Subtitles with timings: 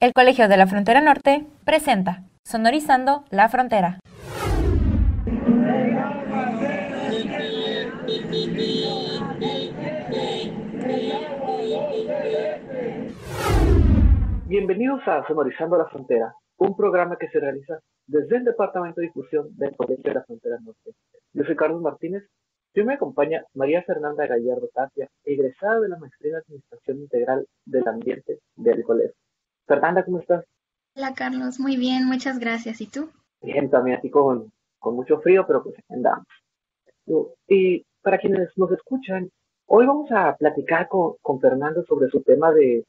[0.00, 3.98] El Colegio de la Frontera Norte presenta Sonorizando la Frontera.
[14.46, 19.54] Bienvenidos a Sonorizando la Frontera, un programa que se realiza desde el Departamento de Difusión
[19.58, 20.92] del Colegio de la Frontera Norte.
[21.34, 22.24] Yo soy Carlos Martínez
[22.74, 27.86] Hoy me acompaña María Fernanda Gallardo Tapia, egresada de la Maestría en Administración Integral del
[27.86, 29.29] Ambiente del Colegio.
[29.70, 30.44] Fernanda, ¿cómo estás?
[30.96, 32.80] Hola Carlos, muy bien, muchas gracias.
[32.80, 33.08] ¿Y tú?
[33.40, 36.26] Bien, también aquí con, con mucho frío, pero pues andamos.
[37.46, 39.30] Y para quienes nos escuchan,
[39.66, 42.84] hoy vamos a platicar con, con Fernanda sobre su tema de,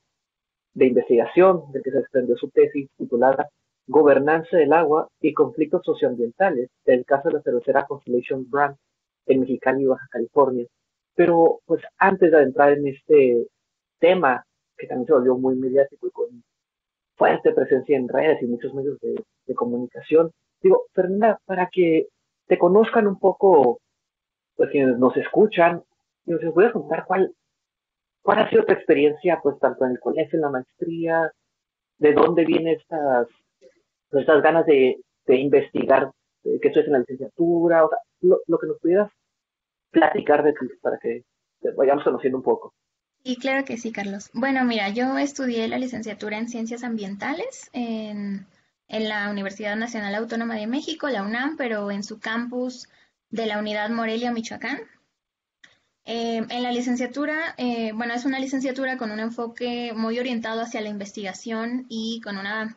[0.74, 3.48] de investigación, del que se desprendió su tesis titulada
[3.86, 8.76] Gobernanza del agua y conflictos socioambientales, del caso de la cervecera Constellation Brand
[9.28, 10.66] en Mexicali y Baja California.
[11.14, 13.46] Pero pues antes de entrar en este
[14.00, 14.44] tema,
[14.76, 16.44] que también se volvió muy mediático y con
[17.22, 22.08] fuerte presencia en redes y muchos medios de, comunicación, digo, Fernanda, para que
[22.48, 23.80] te conozcan un poco,
[24.56, 25.84] pues quienes nos escuchan,
[26.26, 27.32] nos voy contar cuál,
[28.24, 31.32] cuál ha sido tu experiencia, pues tanto en el colegio, en la maestría,
[32.00, 33.28] de dónde vienen estas,
[34.10, 36.10] pues, estas ganas de, de investigar,
[36.42, 38.00] que esto es en la licenciatura, o sea,
[38.48, 39.12] lo, que nos pudieras
[39.92, 41.24] platicar de ti para que
[41.78, 42.74] vayamos conociendo un poco.
[43.24, 44.32] Sí, claro que sí, Carlos.
[44.34, 48.48] Bueno, mira, yo estudié la licenciatura en Ciencias Ambientales en,
[48.88, 52.90] la Universidad Nacional Autónoma de México, la UNAM, pero en su campus
[53.30, 54.80] de la Unidad Morelia, Michoacán.
[56.04, 60.82] Eh, en la licenciatura, eh, bueno, es una licenciatura con un enfoque muy orientado hacia
[60.82, 62.76] la investigación y con una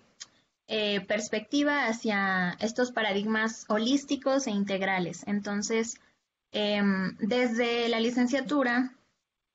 [0.69, 5.25] eh, perspectiva hacia estos paradigmas holísticos e integrales.
[5.27, 5.99] Entonces,
[6.53, 8.95] em, desde la licenciatura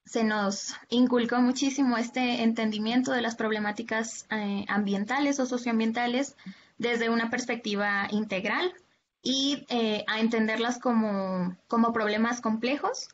[0.10, 6.36] se nos inculcó muchísimo este entendimiento de las problemáticas eh, ambientales o socioambientales
[6.80, 8.74] desde una perspectiva integral
[9.22, 13.10] y eh, a entenderlas como, como problemas complejos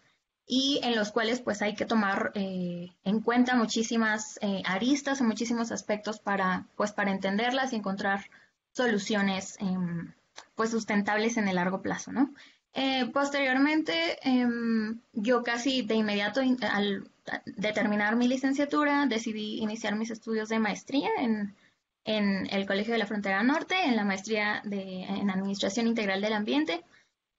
[0.48, 5.74] y en los cuales pues hay que tomar eh, en cuenta muchísimas aristas o muchísimos
[5.74, 8.30] aspectos para pues para entenderlas y encontrar
[8.72, 10.14] soluciones em,
[10.56, 12.34] pues sustentables en el largo plazo, ¿no?
[12.76, 17.10] Eh, posteriormente, em, yo casi de inmediato al
[17.46, 21.56] determinar mi licenciatura decidí iniciar mis estudios de maestría en,
[22.04, 26.34] en el Colegio de la Frontera Norte, en la maestría de, en Administración Integral del
[26.34, 26.84] Ambiente.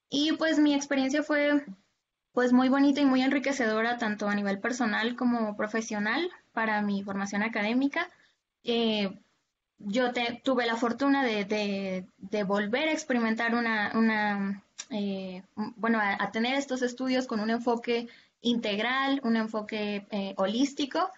[0.08, 1.64] Y pues mi experiencia fue
[2.32, 7.42] pues muy bonita y muy enriquecedora tanto a nivel personal como profesional para mi formación
[7.42, 8.10] académica.
[8.64, 9.18] Eh,
[9.78, 12.06] yo tuve la fortuna de,
[12.46, 15.42] volver a experimentar una, eh,
[15.76, 18.08] bueno, a, tener estos estudios con un enfoque
[18.40, 21.10] integral, un enfoque eh, holístico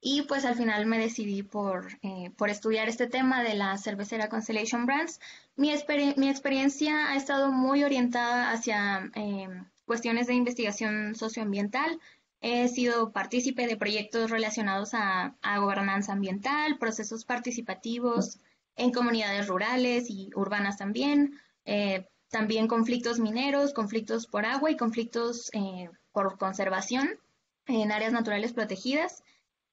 [0.00, 1.88] y pues al final me decidí por,
[2.36, 5.20] por, estudiar este tema de la cervecera Constellation Brands.
[5.56, 5.72] Mi,
[6.16, 9.10] mi experiencia ha estado muy orientada hacia
[9.86, 11.98] cuestiones de investigación socioambiental.
[12.40, 18.38] He sido partícipe de proyectos relacionados a, gobernanza ambiental, procesos participativos
[18.76, 25.50] en comunidades rurales y urbanas también, eh, también conflictos mineros, conflictos por agua y conflictos
[25.52, 27.10] eh, por conservación
[27.66, 29.22] en áreas naturales protegidas.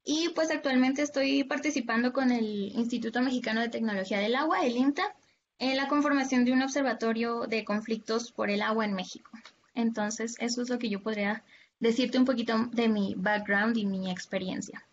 [0.04, 5.16] Y pues actualmente estoy participando con el Instituto Mexicano de Tecnología del Agua, el INTA,
[5.60, 9.32] en la conformación de un observatorio de conflictos por el agua en México.
[9.76, 11.44] Entonces, eso es lo que yo podría
[11.80, 14.84] decirte un poquito de mi background y mi experiencia.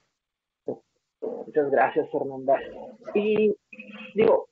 [1.20, 2.58] Muchas gracias, Fernanda.
[3.14, 3.54] Y
[4.14, 4.48] digo,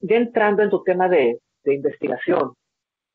[0.00, 2.54] ya entrando en tu tema de, investigación,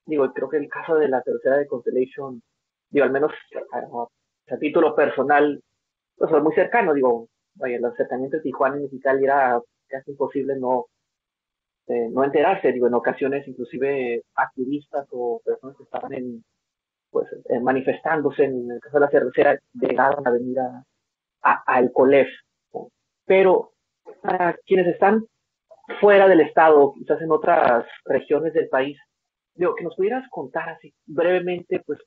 [0.06, 2.42] digo, creo que el caso de la tercera de Constellation,
[2.90, 3.32] digo, al menos
[3.72, 5.62] a, título personal,
[6.16, 10.56] pues es muy cercano, digo, vaya, el acercamiento de Tijuana y Mexicali era casi imposible
[10.58, 10.86] no,
[11.88, 16.44] este, no enterarse, digo, en ocasiones inclusive activistas o personas que estaban en,
[17.10, 20.84] pues, eh, manifestándose en el caso de la cervecera llegaron a venir a,
[21.42, 22.38] al colegio.
[23.26, 23.72] Pero
[24.22, 25.26] para quienes están
[26.00, 28.98] fuera del estado, quizás en otras regiones del país,
[29.56, 32.00] digo, que nos pudieras contar así brevemente, pues,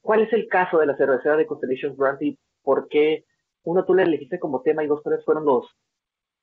[0.00, 3.24] ¿cuál es el caso de la cervecera de Constellation Brand y por qué
[3.64, 5.66] uno tú le elegiste como tema y dos, tres fueron los,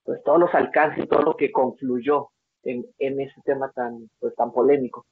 [0.04, 2.30] pues todos los alcances y todo lo que confluyó
[2.64, 5.06] en, en ese tema tan, pues, tan polémico.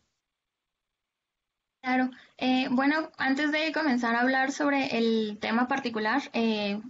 [1.81, 2.10] Claro.
[2.38, 6.81] Eh, bueno, antes de comenzar a hablar sobre el tema particular, eh,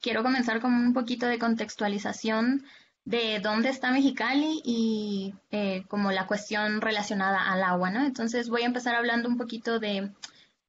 [0.00, 2.64] quiero comenzar con un poquito de contextualización
[3.04, 8.04] de dónde está Mexicali y eh, como la cuestión relacionada al agua, ¿no?
[8.04, 10.10] Entonces voy a empezar hablando un poquito de,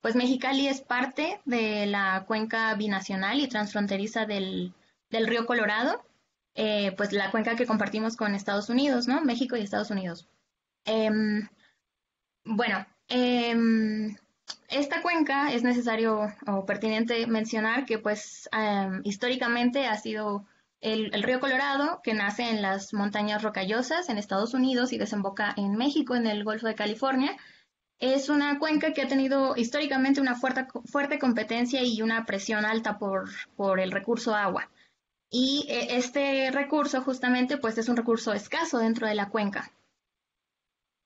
[0.01, 4.73] pues Mexicali es parte de la cuenca binacional y transfronteriza del,
[5.09, 6.03] del río Colorado
[6.55, 9.21] eh, pues la cuenca que compartimos con Estados Unidos, ¿no?
[9.21, 10.27] México y Estados Unidos.
[10.85, 11.47] Em,
[12.45, 14.15] bueno, em,
[14.69, 20.45] esta cuenca es necesario o pertinente mencionar que pues em, históricamente ha sido
[20.83, 25.75] el, río Colorado que nace en las montañas rocallosas en Estados Unidos y desemboca en
[25.77, 27.37] México, en el Golfo de California.
[27.99, 33.29] Es una cuenca que ha tenido históricamente una fuerte, competencia y una presión alta por,
[33.79, 34.69] el recurso agua.
[35.29, 39.71] Y eh, este recurso justamente pues es un recurso escaso dentro de la cuenca.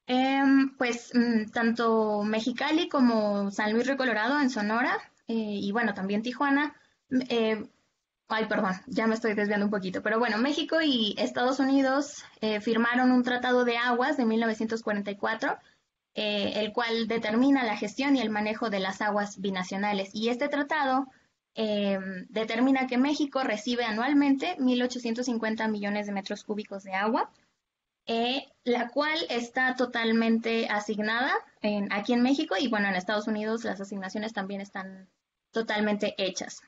[0.07, 4.97] Em, pues mm, tanto Mexicali como San Luis Río Colorado en Sonora
[5.27, 6.75] eh, y bueno, también Tijuana.
[7.29, 7.63] Eh,
[8.27, 12.24] ay, perdón, ya me estoy desviando un poquito, pero bueno, México y Estados Unidos
[12.62, 15.57] firmaron un tratado de aguas de 1944,
[16.13, 20.09] el cual determina la gestión y el manejo de las aguas binacionales.
[20.13, 21.07] Y este tratado
[21.59, 27.31] Em, determina que México recibe anualmente 1.850 millones de metros cúbicos de agua,
[28.06, 31.33] eh, la cual está totalmente asignada
[31.89, 35.09] aquí en México y bueno, en Estados Unidos las asignaciones también están
[35.51, 36.62] totalmente hechas.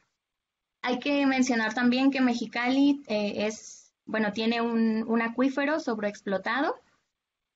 [0.81, 6.75] Hay que mencionar también que Mexicali eh, es, bueno, tiene un, un acuífero sobreexplotado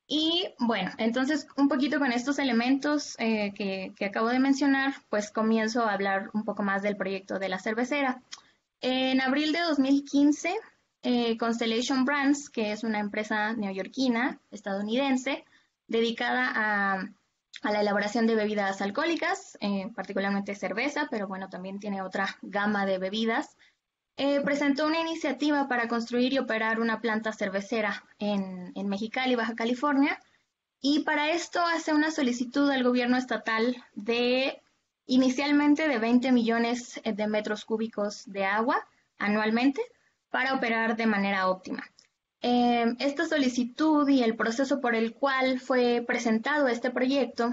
[0.08, 5.84] y bueno, entonces un poquito con estos elementos eh, que, acabo de mencionar, pues comienzo
[5.84, 8.22] a hablar un poco más del proyecto de la cervecera.
[8.82, 10.56] En abril de 2015,
[11.04, 15.46] eh, Constellation Brands, que es una empresa neoyorquina, estadounidense,
[15.88, 17.10] dedicada a,
[17.62, 22.98] la elaboración de bebidas alcohólicas, eh, particularmente cerveza, pero bueno, también tiene otra gama de
[22.98, 23.56] bebidas,
[24.18, 29.56] eh, presentó una iniciativa para construir y operar una planta cervecera en, en, Mexicali, Baja
[29.56, 30.20] California,
[30.82, 34.62] y para esto hace una solicitud al gobierno estatal de
[35.06, 39.82] inicialmente de 20 millones de metros cúbicos de agua anualmente
[40.30, 41.84] para operar de manera óptima.
[42.44, 47.52] Eh, esta solicitud y el proceso por el cual fue presentado este proyecto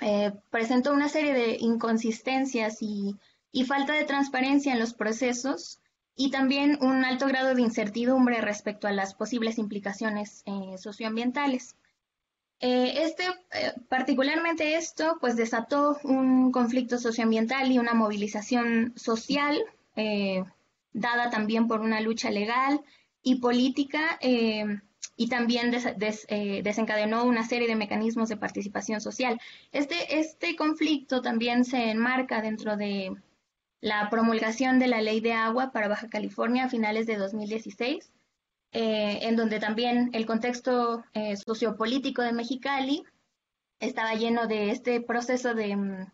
[0.00, 3.16] eh, presentó una serie de inconsistencias y,
[3.50, 5.82] y falta de transparencia en los procesos
[6.16, 11.76] y también un alto grado de incertidumbre respecto a las posibles implicaciones eh, socioambientales.
[12.60, 19.58] Eh, este, eh, particularmente esto, pues desató un conflicto socioambiental y una movilización social,
[20.94, 22.80] dada también por una lucha legal
[23.22, 29.40] y política, y también desencadenó una serie de mecanismos de participación social.
[29.70, 33.14] Este, este conflicto también se enmarca dentro de
[33.82, 38.12] la promulgación de la Ley de Agua para Baja California a finales de 2016,
[38.70, 43.04] eh, en donde también el contexto eh, sociopolítico de Mexicali
[43.80, 46.06] estaba lleno de este proceso de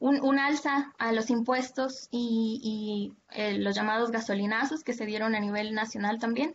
[0.00, 5.40] mm, un, alza a los impuestos y, eh, los llamados gasolinazos que se dieron a
[5.40, 6.54] nivel nacional también.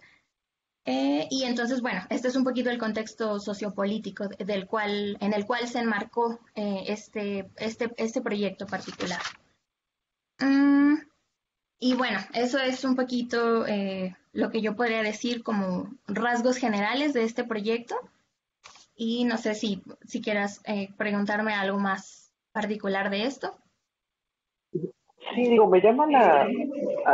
[0.85, 5.67] y entonces, bueno, este es un poquito el contexto sociopolítico del cual, en el cual
[5.67, 9.21] se enmarcó este, este, este proyecto particular.
[10.39, 10.95] Mm,
[11.79, 17.11] y bueno, eso es un poquito eh, lo que yo podría decir como rasgos generales
[17.11, 17.95] de este proyecto.
[18.95, 22.22] Y no sé si, si quieras eh, preguntarme algo más
[22.53, 23.57] particular de esto.
[24.71, 26.47] Sí, digo, me llama la,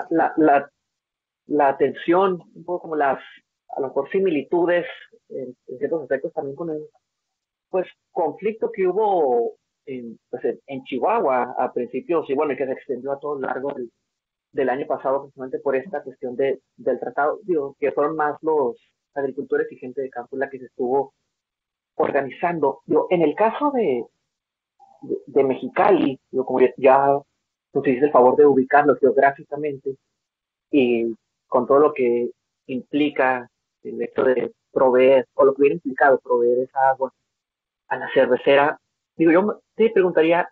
[0.10, 0.70] la, la,
[1.48, 3.20] la atención, un poco como las,
[3.70, 4.86] a lo mejor similitudes
[5.30, 6.86] en, ciertos aspectos también con el
[7.70, 13.12] pues conflicto que hubo en, pues en, Chihuahua a principios y bueno, que se extendió
[13.12, 13.74] a todo lo largo
[14.52, 18.76] del, año pasado precisamente por esta cuestión de, del tratado, digo, que fueron más los
[19.14, 21.14] agricultores y gente de campo la que se estuvo
[21.96, 22.82] organizando.
[22.86, 24.06] Digo, en el caso de,
[25.02, 27.20] de, Mexicali, como ya,
[27.74, 29.96] nos hiciste el favor de ubicarlo geográficamente
[30.72, 31.16] y
[31.48, 32.32] con todo lo que
[32.68, 33.50] implica
[33.84, 37.14] el hecho de proveer, o lo que hubiera implicado proveer esa agua
[37.88, 38.80] a la cervecera,
[39.16, 40.50] digo, yo te preguntaría,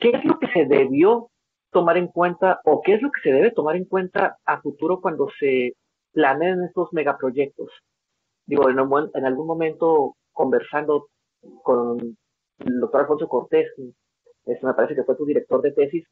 [0.00, 1.30] ¿qué es lo que se debió
[1.70, 5.00] tomar en cuenta o qué es lo que se debe tomar en cuenta a futuro
[5.00, 5.74] cuando se
[6.12, 7.70] planeen estos megaproyectos?
[8.46, 8.78] Digo, en,
[9.14, 11.08] en algún momento conversando
[11.62, 12.16] con
[12.66, 13.72] el doctor Alfonso Cortés,
[14.46, 16.06] eso me parece que fue tu director de tesis,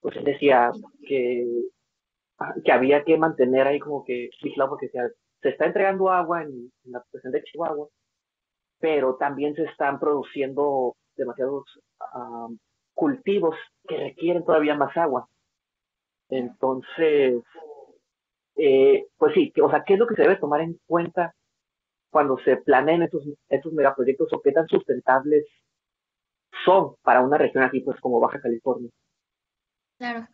[0.00, 0.72] pues decía
[1.06, 1.46] que,
[2.64, 7.02] que había que mantener ahí como que vigilado porque se, está entregando agua en, la
[7.10, 7.88] presión de Chihuahua,
[8.78, 11.64] pero también se están produciendo demasiados
[12.94, 13.56] cultivos
[13.86, 15.28] que requieren todavía más agua.
[16.28, 17.42] Entonces,
[18.56, 21.34] eh, pues sí, o sea, ¿qué es lo que se debe tomar en cuenta
[22.10, 25.46] cuando se planeen estos, estos megaproyectos o qué tan sustentables
[26.64, 28.90] son para una región así, pues como Baja California?
[29.98, 30.26] Claro.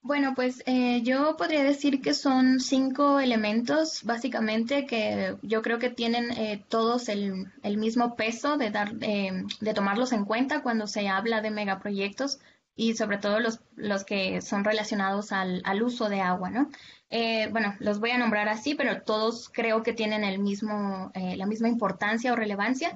[0.00, 5.90] Bueno, pues eh, yo podría decir que son cinco elementos básicamente que yo creo que
[5.90, 11.42] tienen eh, todos el, mismo peso de, dar, de tomarlos en cuenta cuando se habla
[11.42, 12.38] de megaproyectos
[12.76, 16.70] y sobre todo los, los que son relacionados al, al uso de agua, ¿no?
[17.10, 21.46] Eh, bueno, los voy a nombrar así, pero todos creo que tienen el mismo, la
[21.46, 22.92] misma importancia o relevancia.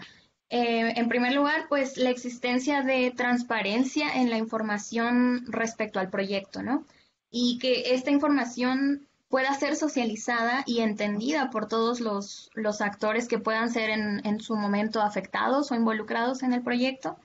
[0.55, 6.85] En primer lugar, pues la existencia de transparencia en la información respecto al proyecto, ¿no?
[7.33, 12.51] y que esta información pueda ser socializada y entendida por todos los,
[12.83, 17.17] actores que puedan ser en, su momento afectados o involucrados en el proyecto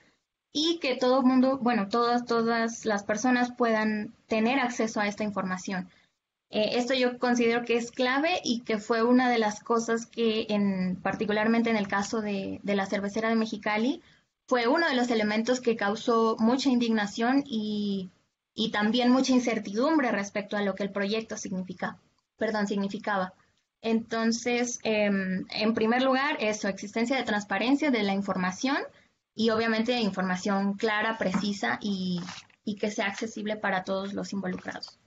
[0.50, 5.22] y que todo el mundo, bueno, todas, todas las personas puedan tener acceso a esta
[5.22, 5.90] información.
[6.50, 10.46] Eh, esto yo considero que es clave y que fue una de las cosas que,
[10.48, 14.02] en, particularmente en el caso de, de la cervecera de Mexicali,
[14.46, 18.10] fue uno de los elementos que causó mucha indignación y
[18.58, 21.96] y también mucha incertidumbre respecto a lo que el proyecto significa,
[22.36, 23.32] perdón, significaba.
[23.82, 28.78] Entonces, em, en primer lugar, eso, existencia de transparencia de la información
[29.32, 32.20] y obviamente información clara, precisa y,
[32.80, 34.98] que sea accesible para todos los involucrados.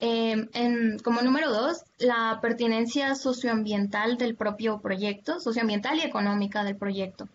[0.00, 7.28] Em, como número dos, la pertinencia socioambiental del propio proyecto, socioambiental y económica del proyecto.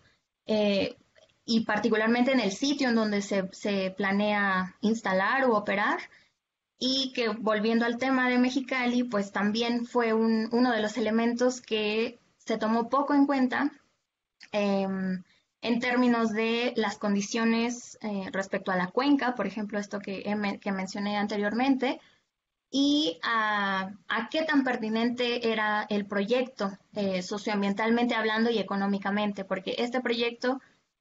[0.46, 0.96] Eh,
[1.44, 3.44] y particularmente en el sitio en donde se,
[3.96, 5.98] planea instalar o operar.
[6.78, 12.18] Y que volviendo al tema de Mexicali, pues también fue uno de los elementos que
[12.38, 13.72] se tomó poco en cuenta
[14.52, 15.22] em,
[15.62, 20.22] en términos de las condiciones eh, respecto a la cuenca, por ejemplo, esto que,
[20.60, 22.00] que mencioné anteriormente,
[22.76, 23.92] y a,
[24.32, 30.60] qué tan pertinente era el proyecto eh, socioambientalmente hablando y económicamente, porque este proyecto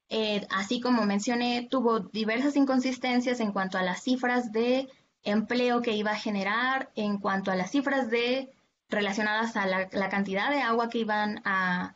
[0.10, 4.88] eh, así como mencioné, tuvo diversas inconsistencias en cuanto a las cifras de
[5.24, 8.54] empleo que iba a generar, en cuanto a las cifras de
[8.88, 11.96] relacionadas a la, cantidad de agua que iban a,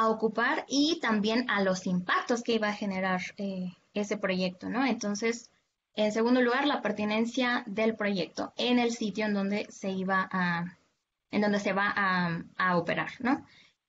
[0.00, 4.86] ocupar y también a los impactos que iba a generar eh, ese proyecto, ¿no?
[4.86, 5.50] Entonces,
[5.94, 10.78] en segundo lugar, la pertinencia del proyecto en el sitio en donde se iba a,
[11.30, 13.44] en donde se va a, operar, ¿no?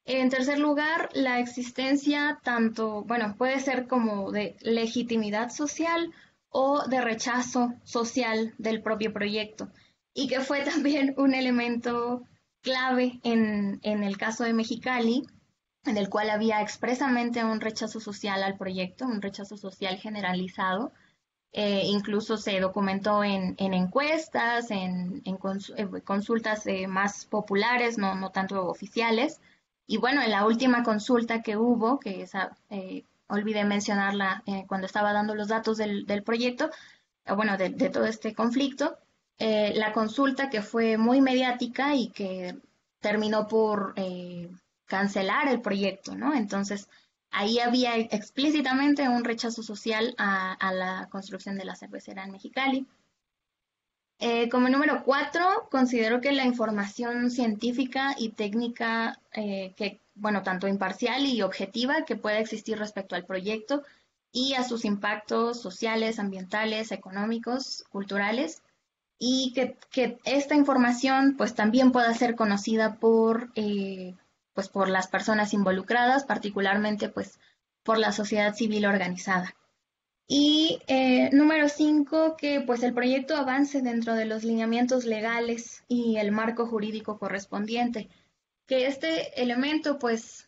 [0.05, 6.11] En tercer lugar, la existencia tanto, bueno, puede ser como de legitimidad social
[6.49, 9.69] o de rechazo social del propio proyecto
[10.13, 12.23] y que fue también un elemento
[12.61, 15.27] clave en, el caso de Mexicali,
[15.85, 20.91] en el cual había expresamente un rechazo social al proyecto, un rechazo social generalizado.
[21.51, 29.41] Eh, incluso se documentó en, encuestas, en, eh, consultas eh, más populares, no, tanto oficiales,
[29.87, 32.55] y bueno, en la última consulta que hubo, que esa,
[33.27, 36.69] olvidé mencionarla cuando estaba dando los datos del, proyecto,
[37.35, 38.99] bueno, de, todo este conflicto,
[39.39, 42.55] la consulta que fue muy mediática y que
[42.99, 43.95] terminó por
[44.85, 46.35] cancelar el proyecto, ¿no?
[46.35, 46.87] Entonces,
[47.31, 52.87] ahí había explícitamente un rechazo social a, a la construcción de la cervecera en Mexicali.
[54.21, 59.73] Eh, como número cuatro, considero que la información científica y técnica, eh,
[60.13, 63.83] bueno, tanto imparcial y objetiva que pueda existir respecto al proyecto
[64.33, 68.61] y a sus impactos sociales, ambientales, económicos, culturales,
[69.17, 69.77] y que,
[70.25, 74.15] esta información pues también pueda ser conocida por, eh,
[74.53, 77.39] pues, por las personas involucradas, particularmente pues
[77.83, 79.55] por la sociedad civil organizada.
[80.27, 86.17] Y eh, número cinco, que pues el proyecto avance dentro de los lineamientos legales y
[86.17, 88.09] el marco jurídico correspondiente.
[88.67, 90.47] Que este elemento, pues,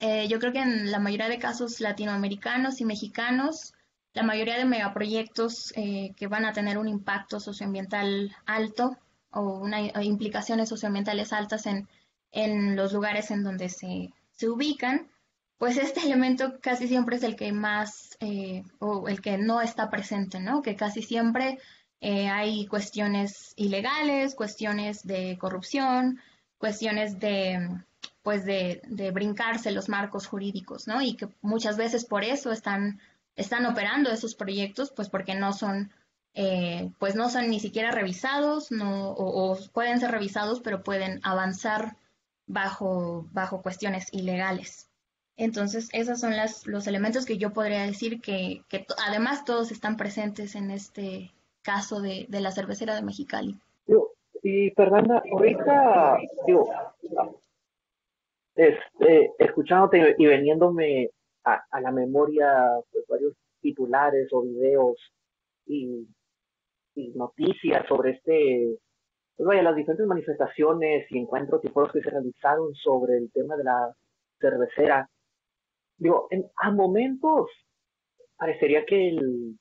[0.00, 3.72] eh, yo creo que en la mayoría de casos latinoamericanos y mexicanos,
[4.14, 8.96] la mayoría de megaproyectos eh, que van a tener un impacto socioambiental alto
[9.30, 11.88] o una, implicaciones socioambientales altas en,
[12.32, 15.08] en los lugares en donde se, se ubican,
[15.58, 19.90] pues este elemento casi siempre es el que más eh, o el que no está
[19.90, 20.62] presente, ¿no?
[20.62, 21.58] Que casi siempre
[22.00, 26.20] eh, hay cuestiones ilegales, cuestiones de corrupción,
[26.58, 27.68] cuestiones de,
[28.22, 31.02] pues de, brincarse los marcos jurídicos, ¿no?
[31.02, 33.00] Y que muchas veces por eso están,
[33.36, 35.90] están operando esos proyectos, pues porque no son,
[36.34, 41.96] eh, pues no son ni siquiera revisados, no, o, pueden ser revisados, pero pueden avanzar
[42.48, 44.88] bajo, bajo cuestiones ilegales.
[45.36, 46.32] Entonces, esos son
[46.66, 48.64] los elementos que yo podría decir que,
[49.06, 51.30] además todos están presentes en este
[51.62, 53.54] caso de, la cervecera de Mexicali.
[54.42, 56.18] Y Fernanda, ahorita,
[58.56, 61.10] este, escuchándote y veniéndome
[61.44, 62.52] a, la memoria
[62.90, 64.96] pues, varios titulares o videos
[65.66, 66.06] y,
[67.14, 68.76] noticias sobre este,
[69.38, 73.56] pues vaya, las diferentes manifestaciones y encuentros y foros que se realizaron sobre el tema
[73.56, 73.94] de la
[74.40, 75.08] cervecera,
[75.96, 77.48] digo, en, a momentos
[78.36, 79.56] parecería que el,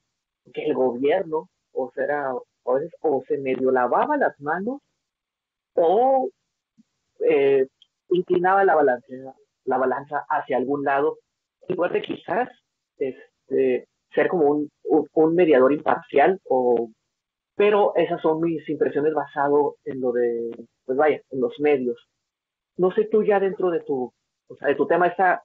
[0.51, 4.81] que el gobierno, o sea, o, o se medio lavaba las manos
[5.75, 6.27] o
[7.29, 7.67] eh,
[8.09, 11.19] inclinaba la balanza, la balanza hacia algún lado,
[11.67, 12.49] igual de quizás
[12.97, 14.71] este, ser como un,
[15.13, 16.89] un, mediador imparcial, o,
[17.57, 20.51] pero esas son mis impresiones basado en lo de,
[20.85, 21.97] pues vaya, en los medios.
[22.77, 24.13] No sé tú ya dentro de tu,
[24.47, 25.43] o sea, de tu tema esa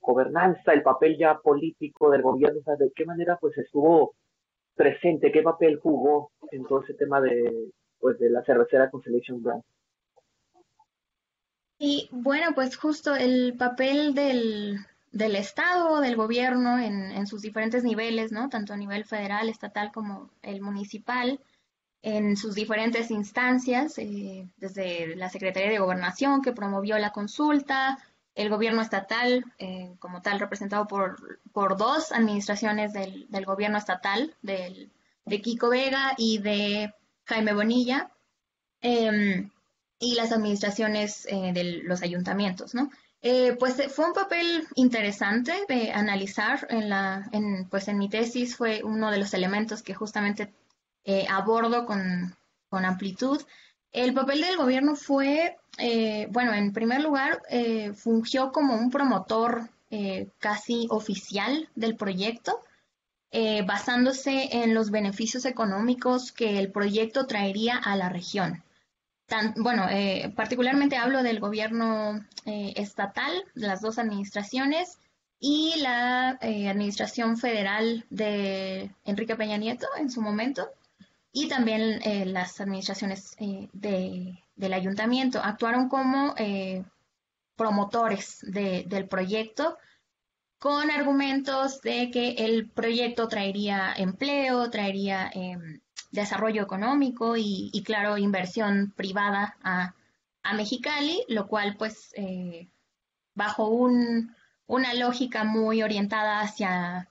[0.00, 4.16] gobernanza, el papel ya político del gobierno, o sea, de qué manera pues estuvo
[4.74, 9.62] presente, qué papel jugó en todo ese tema de, pues, de la cervecera Constellation Brand.
[11.78, 14.78] Y bueno, pues justo el papel del,
[15.12, 18.48] del Estado, del gobierno en, en, sus diferentes niveles, ¿no?
[18.48, 21.40] Tanto a nivel federal, estatal como el municipal,
[22.02, 27.98] en sus diferentes instancias, eh, desde la Secretaría de Gobernación que promovió la consulta,
[28.34, 34.34] el gobierno estatal, eh, como tal, representado por, por dos administraciones del, del gobierno estatal,
[34.42, 34.90] de
[35.42, 36.92] Kiko Vega y de
[37.24, 38.10] Jaime Bonilla.
[38.80, 39.48] Eh,
[40.02, 42.90] y las administraciones eh, de los ayuntamientos, ¿no?
[43.22, 48.56] Eh, pues fue un papel interesante de analizar en la, en, pues en mi tesis
[48.56, 50.52] fue uno de los elementos que justamente
[51.28, 52.34] abordo con,
[52.68, 53.40] con, amplitud.
[53.92, 55.58] El papel del gobierno fue,
[56.30, 57.42] bueno, en primer lugar,
[57.94, 59.68] fungió como un promotor
[60.38, 62.60] casi oficial del proyecto,
[63.66, 68.62] basándose en los beneficios económicos que el proyecto traería a la región
[69.56, 74.98] bueno, eh, particularmente hablo del gobierno eh, estatal, las dos administraciones
[75.38, 80.68] y la eh, administración federal de Enrique Peña Nieto en su momento
[81.32, 82.00] y también
[82.32, 85.40] las administraciones del ayuntamiento.
[85.42, 86.34] Actuaron como
[87.56, 89.78] promotores del proyecto
[90.62, 95.80] con argumentos de que el proyecto traería empleo, traería em,
[96.12, 99.94] desarrollo económico y, claro, inversión privada a,
[100.54, 102.68] Mexicali, lo cual pues eh,
[103.34, 103.68] bajo
[104.66, 107.08] una lógica muy orientada hacia,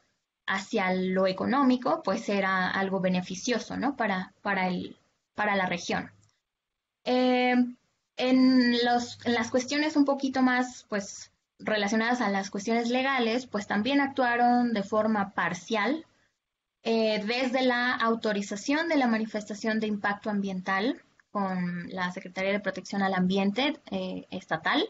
[0.52, 3.96] hacia lo económico, pues era algo beneficioso, ¿no?
[3.96, 4.98] Para, para, el,
[5.34, 6.12] para la región.
[7.06, 7.56] Eh,
[8.18, 13.68] en, los, en las cuestiones un poquito más, pues, relacionadas a las cuestiones legales, pues
[13.68, 16.06] también actuaron de forma parcial
[16.84, 23.04] eh, desde la autorización de la manifestación de impacto ambiental con la Secretaría de Protección
[23.04, 24.84] al Ambiente eh, estatal.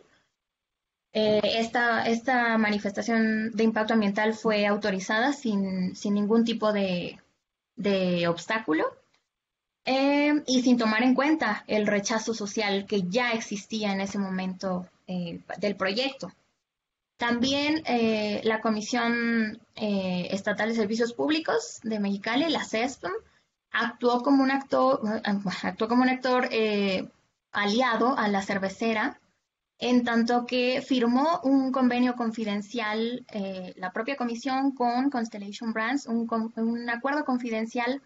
[1.13, 7.19] Eh, esta, esta, manifestación de impacto ambiental fue autorizada sin, sin ningún tipo de,
[7.75, 8.85] de obstáculo
[9.83, 14.87] y sin tomar en cuenta el rechazo social que ya existía en ese momento
[15.57, 16.31] del proyecto.
[17.21, 23.11] También eh, la Comisión eh, Estatal de Servicios Públicos de Mexicali, la CESPM,
[23.69, 27.07] actuó como un actor, actuó como un actor eh,
[27.51, 29.20] aliado a la cervecera,
[29.81, 33.25] en tanto que firmó un convenio confidencial,
[33.75, 38.01] la propia comisión con Constellation Brands, un, un acuerdo confidencial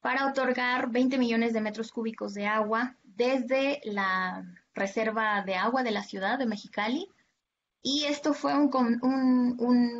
[0.00, 5.92] para otorgar 20 millones de metros cúbicos de agua desde la reserva de agua de
[5.92, 7.08] la ciudad de Mexicali
[7.86, 8.68] y esto fue un,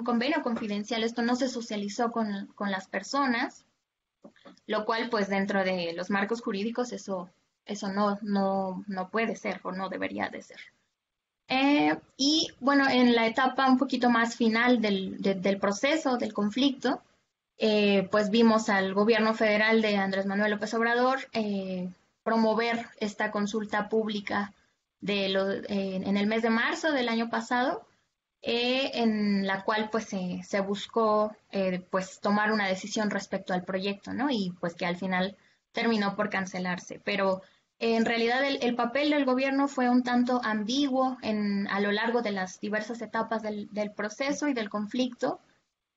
[0.05, 3.65] convenio confidencial, esto no se socializó con, las personas,
[4.67, 7.31] lo cual pues dentro de los marcos jurídicos eso,
[7.67, 10.61] eso no, no, no puede ser o no debería de ser.
[11.49, 17.03] Eh, y bueno, en la etapa un poquito más final del, proceso, del conflicto,
[17.59, 21.89] eh, pues vimos al gobierno federal de Andrés Manuel López Obrador eh,
[22.23, 24.53] promover esta consulta pública
[25.07, 27.87] en el mes de marzo del año pasado,
[28.41, 31.37] en la cual pues se buscó
[31.91, 34.31] pues tomar una decisión respecto al proyecto, ¿no?
[34.31, 35.37] Y pues que al final
[35.73, 37.03] terminó por cancelarse.
[37.05, 37.43] Pero
[37.93, 42.33] en realidad el, papel del gobierno fue un tanto ambiguo en, a lo largo de
[42.33, 45.41] las diversas etapas del, proceso y del conflicto,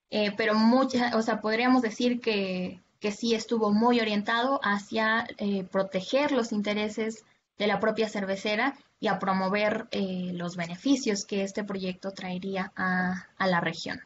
[0.09, 5.27] eh, pero mucha, o sea, podríamos decir que, que sí estuvo muy orientado hacia
[5.71, 7.25] proteger los intereses
[7.57, 13.27] de la propia cervecera y a promover eh, los beneficios que este proyecto traería a,
[13.45, 13.99] la región.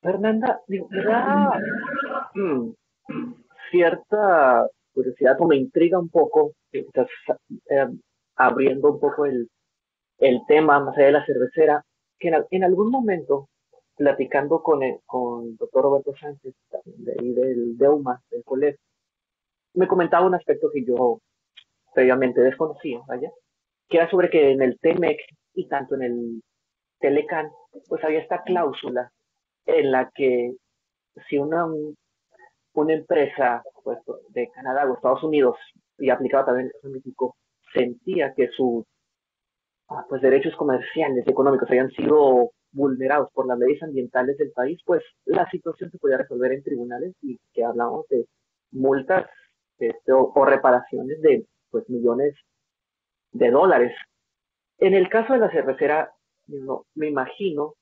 [0.00, 0.60] Fernanda,
[2.34, 2.70] mm,
[3.70, 4.66] cierta
[4.98, 6.84] curiosidad o me intriga un poco, eh,
[8.34, 9.48] abriendo un poco el,
[10.48, 11.84] tema más allá de la cervecera,
[12.18, 13.48] que en, algún momento,
[13.96, 16.52] platicando con el, con el doctor Roberto Sánchez,
[16.84, 18.80] de ahí del DEUMA, del colegio,
[19.74, 21.20] me comentaba un aspecto que yo
[21.94, 23.30] previamente desconocía, vaya,
[23.88, 25.20] que era sobre que en el TEMEC
[25.54, 26.42] y tanto en el
[26.98, 27.52] Telecan,
[27.88, 29.12] pues había esta cláusula
[29.66, 30.54] en la que
[31.28, 31.66] si una,
[32.80, 33.98] una empresa pues,
[34.30, 35.56] de Canadá o Estados Unidos,
[35.98, 37.36] y aplicaba también en México,
[37.72, 38.84] sentía que sus
[39.88, 44.80] ah, pues, derechos comerciales y económicos habían sido vulnerados por las leyes ambientales del país,
[44.84, 48.26] pues la situación se podía resolver en tribunales y que hablamos de
[48.72, 49.26] multas
[49.78, 52.34] este, o, reparaciones de pues millones
[53.32, 53.96] de dólares.
[54.78, 56.12] En el caso de la cervecera,
[56.94, 57.74] me imagino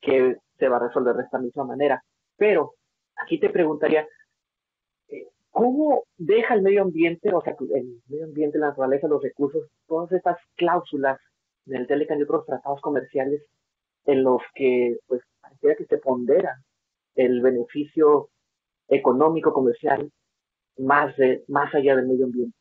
[0.00, 2.02] que se va a resolver de esta misma manera,
[2.36, 2.74] pero
[3.18, 4.06] aquí te preguntaría,
[5.08, 9.68] eh, ¿cómo deja el medio ambiente, o sea, el medio ambiente, la naturaleza, los recursos,
[9.86, 11.20] todas estas cláusulas
[11.66, 13.42] en el Telecan y otros tratados comerciales
[14.04, 16.62] en los que, pues, pareciera que se pondera
[17.14, 18.30] el beneficio
[18.88, 20.10] económico, comercial,
[20.78, 22.56] más, de, más allá del medio ambiente?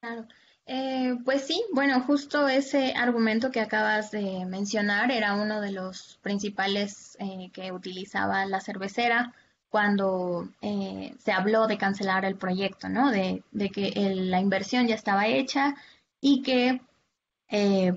[0.00, 0.26] Claro.
[0.66, 6.18] Eh, pues sí, bueno, justo ese argumento que acabas de mencionar era uno de los
[6.22, 9.34] principales eh, que utilizaba la cervecera
[9.70, 13.10] cuando eh, se habló de cancelar el proyecto, ¿no?
[13.10, 15.74] De, que la inversión ya estaba hecha
[16.20, 16.80] y que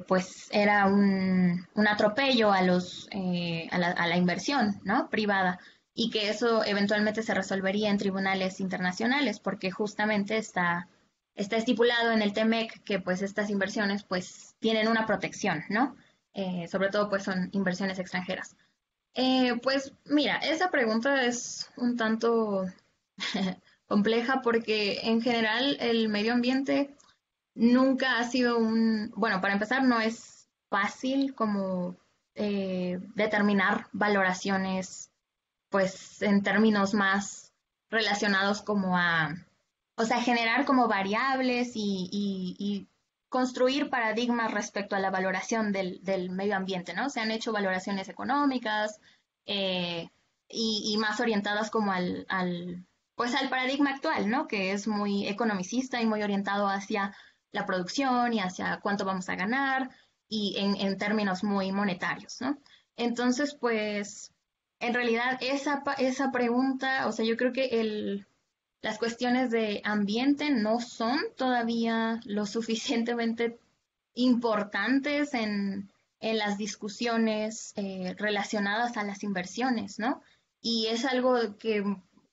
[0.07, 3.07] pues era un, atropello a, los,
[3.71, 5.09] a la, a, la, inversión, ¿no?
[5.09, 5.59] Privada
[5.93, 10.89] y que eso eventualmente se resolvería en tribunales internacionales porque justamente está
[11.35, 15.95] está estipulado en el TEMEC que pues estas inversiones pues tienen una protección, ¿no?
[16.33, 18.55] Eh, sobre todo pues son inversiones extranjeras.
[19.13, 22.65] Eh, pues mira, esa pregunta es un tanto
[23.87, 26.95] compleja porque en general el medio ambiente
[27.53, 31.95] nunca ha sido un, bueno, para empezar no es fácil como
[32.35, 35.11] eh, determinar valoraciones
[35.69, 37.53] pues en términos más
[37.89, 39.35] relacionados como a
[39.95, 42.87] o sea, generar como variables y,
[43.29, 47.09] construir paradigmas respecto a la valoración del, medio ambiente, ¿no?
[47.09, 49.01] Se han hecho valoraciones económicas
[49.45, 50.07] eh,
[50.47, 52.25] y, más orientadas como al,
[53.15, 54.47] pues al paradigma actual, ¿no?
[54.47, 57.15] Que es muy economicista y muy orientado hacia
[57.51, 59.89] la producción y hacia cuánto vamos a ganar
[60.29, 62.57] y en, en términos muy monetarios, ¿no?
[62.95, 64.31] Entonces, pues,
[64.79, 68.27] en realidad esa, esa pregunta, o sea, yo creo que el,
[68.81, 73.59] las cuestiones de ambiente no son todavía lo suficientemente
[74.13, 80.23] importantes en, las discusiones eh, relacionadas a las inversiones, ¿no?
[80.59, 81.83] Y es algo que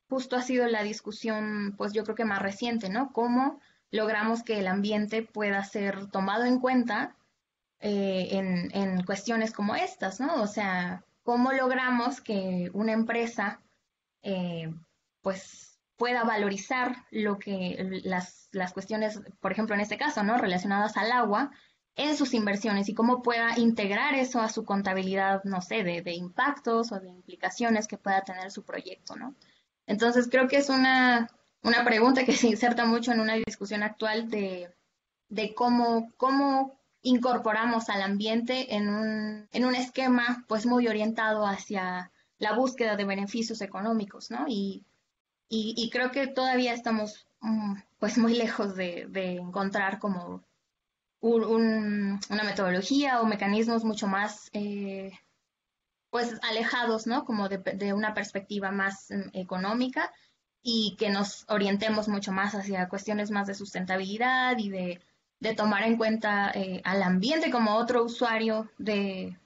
[0.08, 3.12] justo ha sido la discusión, pues yo creo que más reciente, ¿no?
[3.12, 7.14] Cómo logramos que el ambiente pueda ser tomado en cuenta
[7.80, 10.42] eh, en, cuestiones como estas, ¿no?
[10.42, 13.60] O sea, cómo logramos que una empresa,
[14.22, 14.72] eh,
[15.20, 20.38] pues, pueda valorizar lo que las, las cuestiones, por ejemplo, en este caso, ¿no?
[20.38, 21.50] Relacionadas al agua
[21.94, 26.14] en sus inversiones y cómo pueda integrar eso a su contabilidad, no sé, de, de
[26.14, 29.34] impactos o de implicaciones que pueda tener su proyecto, ¿no?
[29.86, 31.28] Entonces creo que es una,
[31.62, 34.74] una pregunta que se inserta mucho en una discusión actual de,
[35.28, 42.10] de cómo, cómo incorporamos al ambiente en un, en un esquema pues muy orientado hacia
[42.38, 44.46] la búsqueda de beneficios económicos, ¿no?
[44.48, 44.84] Y
[45.54, 50.42] y, creo que todavía estamos mm, pues muy lejos de, encontrar como
[51.20, 55.12] una metodología o mecanismos mucho más eh,
[56.10, 57.26] pues alejados, ¿no?
[57.26, 60.10] Como de, una perspectiva más mm, económica
[60.62, 65.00] y que nos orientemos mucho más hacia cuestiones más de sustentabilidad y de,
[65.54, 69.36] tomar en cuenta eh, al ambiente como otro usuario de,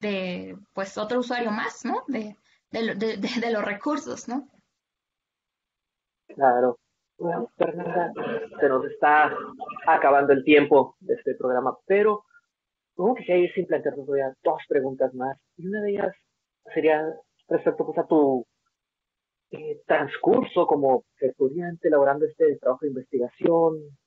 [0.00, 2.02] de, pues otro usuario más, ¿no?
[2.08, 2.36] De,
[2.72, 4.48] de los recursos, ¿no?
[6.34, 6.78] Claro.
[7.18, 8.12] Bueno, Fernanda,
[8.58, 9.30] se nos está
[9.86, 12.24] acabando el tiempo de este programa, pero
[12.94, 15.36] como que ir sin plantearnos todavía dos preguntas más.
[15.56, 16.14] Y una de ellas
[16.72, 17.14] sería
[17.48, 18.46] respecto pues, a tu
[19.50, 23.98] eh, transcurso como estudiante elaborando este trabajo de investigación.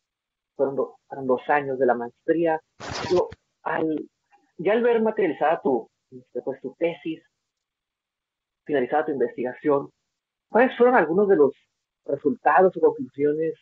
[0.56, 2.60] Fueron, dos años de la maestría.
[3.12, 3.30] Yo,
[3.64, 4.10] al,
[4.58, 7.22] ya al ver materializada tu, este, pues, tu tesis,
[8.64, 9.90] finalizada tu investigación,
[10.50, 11.54] ¿cuáles fueron algunos de los
[12.06, 13.54] resultados o conclusiones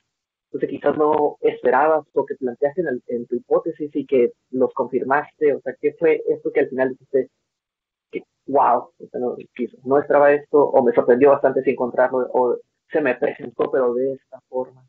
[0.51, 5.55] pues, que quizás no esperabas o que planteaste en, tu hipótesis y que los confirmaste?
[5.55, 7.29] O sea, ¿qué fue esto que al final dijiste
[8.11, 8.91] que, wow,
[9.83, 12.57] no, esperaba esto o me sorprendió bastante sin encontrarlo o
[12.91, 14.85] se me presentó pero de esta forma?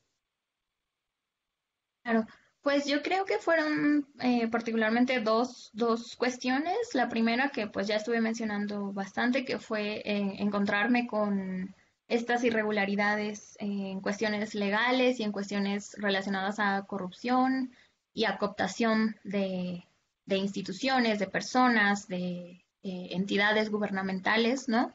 [2.03, 2.25] Claro,
[2.63, 6.95] pues yo creo que fueron eh, particularmente dos, dos cuestiones.
[6.95, 11.73] La primera que pues ya estuve mencionando bastante, que fue eh, encontrarme con
[12.13, 17.73] estas irregularidades en cuestiones legales y en cuestiones relacionadas a corrupción
[18.13, 19.85] y a cooptación de,
[20.27, 24.93] instituciones, de personas, de entidades gubernamentales, ¿no?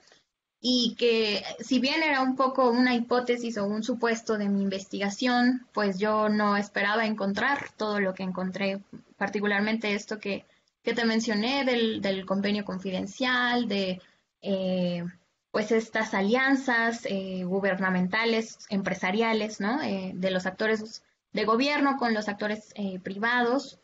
[0.61, 5.65] Y que si bien era un poco una hipótesis o un supuesto de mi investigación,
[5.73, 8.79] pues yo no esperaba encontrar todo lo que encontré,
[9.17, 10.45] particularmente esto que,
[10.83, 13.99] te mencioné del, convenio confidencial, de...
[14.41, 15.03] Eh,
[15.51, 19.81] pues estas alianzas eh, gubernamentales, empresariales, ¿no?
[19.81, 23.79] Eh, de los actores de gobierno con los actores eh, privados,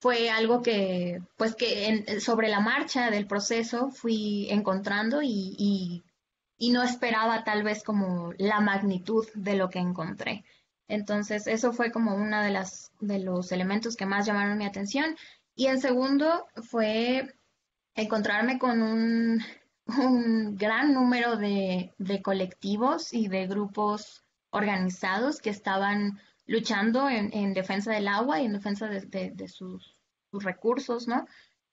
[0.00, 5.54] fue algo que, pues que sobre la marcha del proceso fui encontrando y,
[6.58, 10.44] y, no esperaba tal vez como la magnitud de lo que encontré.
[10.88, 12.66] Entonces, eso fue como uno de,
[13.00, 15.16] de los elementos que más llamaron mi atención.
[15.54, 17.34] Y en segundo fue
[17.94, 19.42] encontrarme con un
[19.86, 21.92] un gran número de,
[22.22, 28.88] colectivos y de grupos organizados que estaban luchando en, defensa del agua y en defensa
[28.88, 29.96] de, sus,
[30.32, 31.26] recursos, ¿no?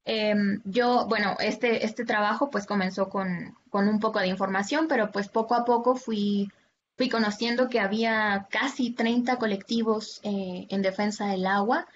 [0.06, 5.30] Em, yo, bueno, este, este trabajo pues comenzó con, un poco de información, pero pues
[5.30, 6.50] poco a poco fui,
[6.98, 11.88] fui conociendo que había casi 30 colectivos eh, en defensa del agua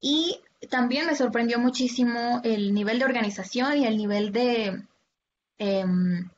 [0.00, 4.82] y también me sorprendió muchísimo el nivel de organización y el nivel de,
[5.64, 6.28] Em,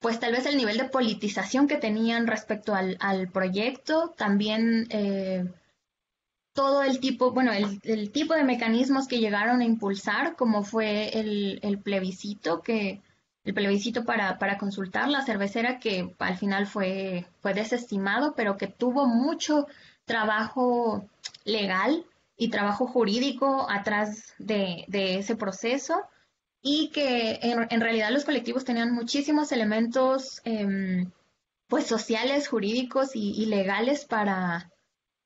[0.00, 5.44] pues tal vez el nivel de politización que tenían respecto al, proyecto, también eh,
[6.52, 11.78] todo el tipo, bueno, el, tipo de mecanismos que llegaron a impulsar, como fue el,
[11.84, 13.00] plebiscito, que
[13.44, 18.66] el plebiscito para, para, consultar la cervecera, que al final fue, fue desestimado, pero que
[18.66, 19.68] tuvo mucho
[20.06, 21.08] trabajo
[21.44, 22.04] legal
[22.36, 26.02] y trabajo jurídico atrás de, de ese proceso
[26.62, 31.10] y que en, realidad los colectivos tenían muchísimos elementos em,
[31.66, 34.70] pues sociales, jurídicos y, legales para,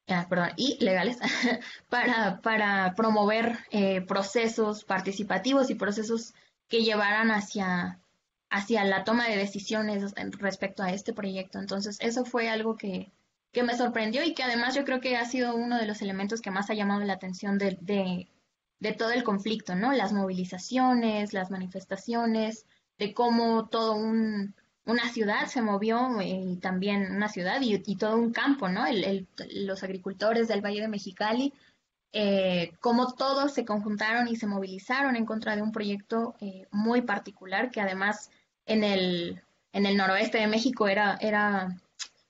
[0.09, 1.19] ah, perdón, y legales
[1.91, 6.33] para, para promover eh, procesos participativos y procesos
[6.69, 8.01] que llevaran hacia,
[8.49, 11.59] hacia la toma de decisiones respecto a este proyecto.
[11.59, 13.13] Entonces, eso fue algo que,
[13.53, 16.41] que me sorprendió y que además yo creo que ha sido uno de los elementos
[16.41, 18.29] que más ha llamado la atención de, de
[18.81, 19.93] de todo el conflicto, ¿no?
[19.93, 22.67] Las movilizaciones, las manifestaciones,
[22.99, 24.55] de cómo todo un,
[24.87, 28.87] una ciudad se movió eh, y también una ciudad y, todo un campo, ¿no?
[28.87, 31.53] El, los agricultores del Valle de Mexicali,
[32.13, 37.03] eh, cómo todos se conjuntaron y se movilizaron en contra de un proyecto eh, muy
[37.03, 38.31] particular que además
[38.65, 41.77] en el, en el noroeste de México era, era,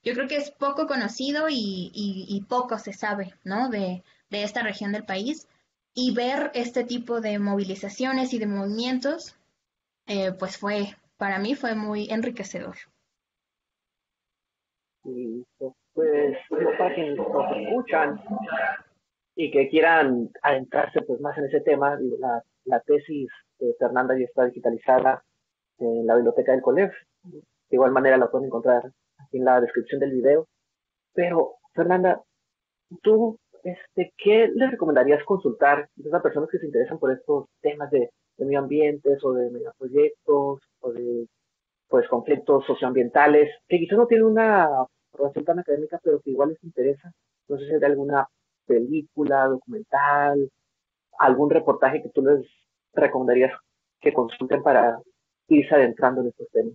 [0.02, 3.68] yo creo que es poco conocido y, y, poco se sabe, ¿no?
[3.68, 5.46] De, de esta región del país
[5.98, 9.34] y ver este tipo de movilizaciones y de movimientos,
[10.06, 12.76] eh, pues fue, para mí fue muy enriquecedor.
[15.94, 16.36] pues
[16.78, 18.20] para quienes nos escuchan
[19.36, 24.26] y que quieran adentrarse pues más en ese tema, la, la tesis de Fernanda ya
[24.26, 25.24] está digitalizada
[25.78, 26.92] en la biblioteca del COLEF.
[27.22, 28.82] De igual manera la pueden encontrar
[29.18, 30.46] aquí en la descripción del video.
[31.14, 32.22] Pero, Fernanda,
[33.02, 38.10] tú este, ¿qué les recomendarías consultar a personas que se interesan por estos temas de,
[38.38, 41.26] medio ambiente o de megaproyectos o de
[41.88, 44.68] pues conflictos socioambientales que quizás no tienen una
[45.10, 47.12] formación tan académica pero que igual les interesa?
[47.48, 48.28] No sé si hay alguna
[48.66, 50.50] película, documental,
[51.18, 52.46] algún reportaje que tú les
[52.92, 53.52] recomendarías
[54.00, 55.00] que consulten para
[55.48, 56.74] irse adentrando en estos temas.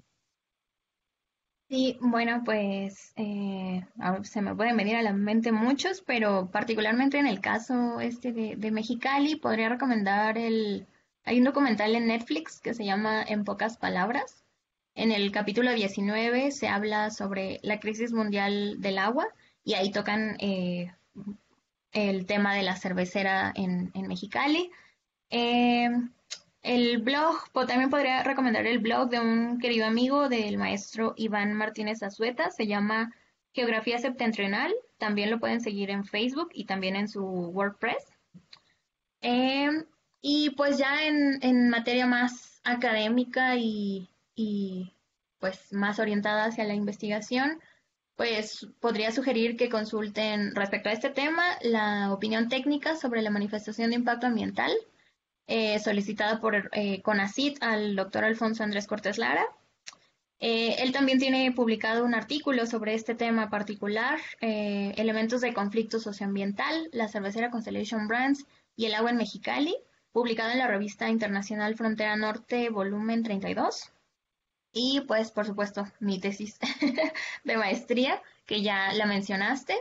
[1.72, 3.86] Sí, bueno, pues eh,
[4.24, 8.72] se me pueden venir a la mente muchos, pero particularmente en el caso este de,
[8.72, 10.86] Mexicali, podría recomendar el...
[11.24, 14.44] Hay un documental en Netflix que se llama En pocas palabras.
[14.96, 19.30] En el capítulo 19 se habla sobre la crisis mundial del agua
[19.64, 20.92] y ahí tocan eh,
[21.94, 24.72] el tema de la cervecera en, en Mexicali.
[25.30, 25.90] Eh,
[26.64, 32.04] el blog, también podría recomendar el blog de un querido amigo del maestro Iván Martínez
[32.04, 33.14] Azueta, se llama
[33.54, 38.06] Geografía Septentrional, también lo pueden seguir en Facebook y también en su WordPress.
[39.22, 39.86] Em,
[40.22, 44.94] y pues ya en, materia más académica y, y,
[45.40, 47.60] pues más orientada hacia la investigación,
[48.16, 53.90] pues podría sugerir que consulten respecto a este tema la opinión técnica sobre la manifestación
[53.90, 54.72] de impacto ambiental
[55.48, 59.46] eh, solicitada por eh, CONACIT al doctor Alfonso Andrés Cortés Lara.
[60.40, 66.90] Eh, él también tiene publicado un artículo sobre este tema particular, elementos de conflicto socioambiental,
[66.94, 69.76] la cervecera Constellation Brands y el agua en Mexicali,
[70.12, 73.92] publicado en la revista internacional Frontera Norte, volumen 32.
[74.74, 76.58] y pues por supuesto mi tesis
[77.44, 79.76] de maestría, que ya la mencionaste.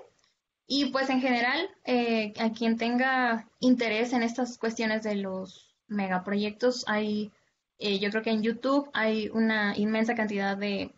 [0.72, 6.84] Y pues en general, eh, a quien tenga interés en estas cuestiones de los megaproyectos,
[6.86, 7.32] hay,
[7.80, 10.94] eh, yo creo que en YouTube hay una inmensa cantidad de,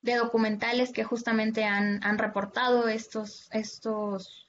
[0.00, 4.48] documentales que justamente han, han reportado estos, estos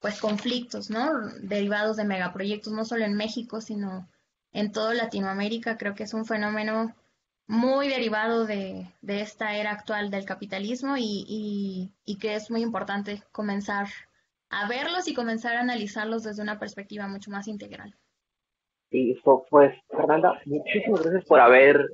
[0.00, 1.12] pues conflictos, ¿no?
[1.40, 4.06] Derivados de megaproyectos, no solo en México, sino
[4.52, 5.78] en toda Latinoamérica.
[5.78, 6.94] Creo que es un fenómeno
[7.46, 13.88] muy derivado de, esta era actual del capitalismo y, que es muy importante comenzar
[14.50, 17.94] a verlos y comenzar a analizarlos desde una perspectiva mucho más integral.
[18.90, 19.14] Y
[19.50, 21.88] pues, Fernanda, muchísimas gracias por haber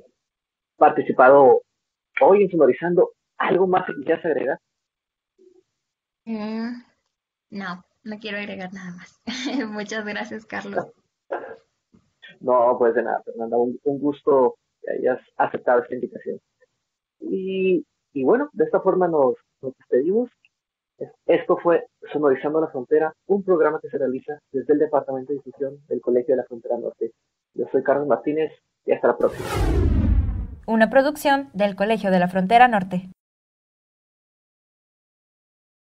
[0.77, 1.61] participado
[2.21, 3.11] hoy en Sonorizando.
[3.37, 4.59] ¿Algo más que quieras agregar?
[6.25, 6.81] Mm,
[7.51, 9.21] no, no quiero agregar nada más.
[9.69, 10.85] Muchas gracias, Carlos.
[12.39, 16.39] No, pues de nada, Fernanda, un gusto hayas aceptado esta invitación.
[17.19, 17.85] Y,
[18.23, 20.29] bueno, de esta forma nos, despedimos.
[21.25, 25.77] Esto fue Sonorizando la Frontera, un programa que se realiza desde el Departamento de Difusión
[25.87, 27.11] del Colegio de la Frontera Norte.
[27.53, 28.51] Yo soy Carlos Martínez
[28.85, 29.47] y hasta la próxima.
[30.65, 33.09] Una producción del Colegio de la Frontera Norte.